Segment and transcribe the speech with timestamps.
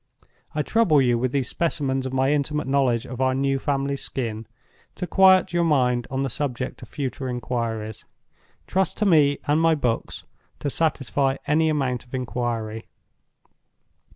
[0.55, 4.47] I trouble you with these specimens of my intimate knowledge of our new family Skin,
[4.95, 8.03] to quiet your mind on the subject of future inquiries.
[8.65, 10.23] Trust to me and my books
[10.57, 12.87] to satisfy any amount of inquiry.